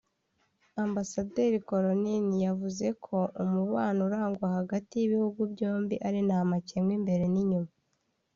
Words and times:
Ambasaderi 0.85 1.57
Cronin 1.67 2.25
yavuze 2.45 2.85
ko 3.05 3.17
umubano 3.43 3.99
urangwa 4.07 4.47
hagati 4.57 4.93
y’ibihugu 4.97 5.39
byombi 5.53 5.95
ari 6.07 6.19
nta 6.27 6.39
makemwa 6.49 6.91
imbere 6.99 7.23
n’inyuma 7.33 7.71